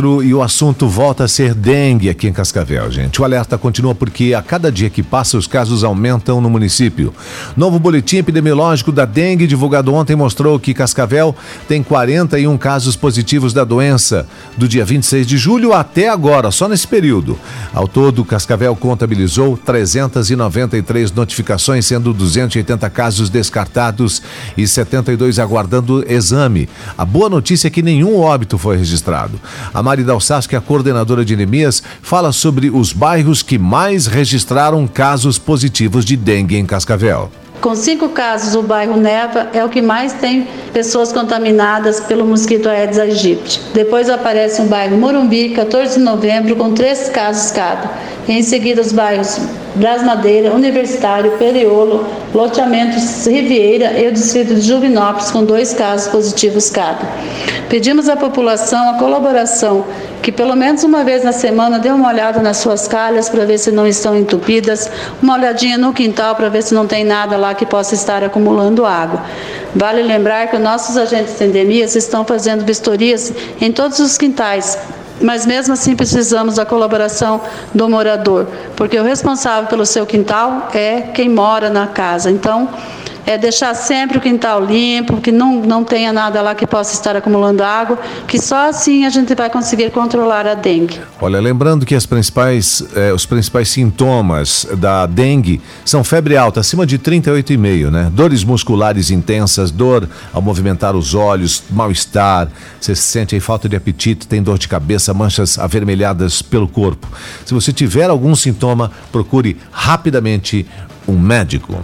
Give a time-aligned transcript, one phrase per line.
[0.00, 3.20] quatro e o assunto volta a ser dengue aqui em Cascavel, gente.
[3.20, 7.12] O alerta continua porque a cada dia que passa os casos aumentam no município.
[7.56, 11.34] Novo boletim epidemiológico da dengue divulgado ontem mostrou que Cascavel
[11.68, 14.26] tem 41 casos positivos da doença
[14.56, 17.38] do dia 26 de julho até agora, só nesse período.
[17.74, 24.22] Ao todo, Cascavel contabilizou 393 notificações, sendo 280 casos descartados
[24.56, 26.68] e 72 aguardando exame.
[26.96, 29.38] A boa notícia é que nenhum óbito foi registrado.
[29.74, 34.06] A Mari Dalsas, que é a coordenadora de Neemias, fala sobre os bairros que mais
[34.06, 37.28] registraram casos positivos de dengue em Cascavel.
[37.60, 42.68] Com cinco casos, o bairro Neva é o que mais tem pessoas contaminadas pelo mosquito
[42.68, 43.60] Aedes aegypti.
[43.74, 47.90] Depois aparece o bairro Morumbi, 14 de novembro, com três casos cada.
[48.28, 49.40] Em seguida, os bairros
[49.74, 57.06] Brasmadeira, Universitário, Periolo, Loteamentos Riviera e o distrito de Juvinópolis, com dois casos positivos cada.
[57.68, 59.84] Pedimos à população a colaboração
[60.20, 63.58] que pelo menos uma vez na semana dê uma olhada nas suas calhas para ver
[63.58, 64.90] se não estão entupidas,
[65.22, 68.84] uma olhadinha no quintal para ver se não tem nada lá que possa estar acumulando
[68.84, 69.22] água.
[69.74, 74.76] Vale lembrar que nossos agentes de endemias estão fazendo vistorias em todos os quintais,
[75.20, 77.40] mas mesmo assim precisamos da colaboração
[77.72, 82.30] do morador, porque o responsável pelo seu quintal é quem mora na casa.
[82.30, 82.68] Então,
[83.30, 87.14] é deixar sempre o quintal limpo, que não, não tenha nada lá que possa estar
[87.14, 91.00] acumulando água, que só assim a gente vai conseguir controlar a dengue.
[91.20, 96.84] Olha, lembrando que as principais, eh, os principais sintomas da dengue são febre alta, acima
[96.84, 98.10] de 38,5, né?
[98.12, 102.48] Dores musculares intensas, dor ao movimentar os olhos, mal-estar,
[102.80, 107.06] você sente aí falta de apetite, tem dor de cabeça, manchas avermelhadas pelo corpo.
[107.44, 110.66] Se você tiver algum sintoma, procure rapidamente
[111.06, 111.78] um médico.